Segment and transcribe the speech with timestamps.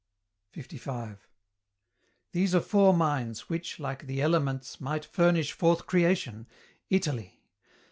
[0.57, 1.19] LV.
[2.31, 6.47] These are four minds, which, like the elements, Might furnish forth creation:
[6.89, 7.39] Italy!